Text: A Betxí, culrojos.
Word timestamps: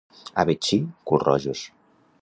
A 0.39 0.45
Betxí, 0.49 0.79
culrojos. 1.09 1.61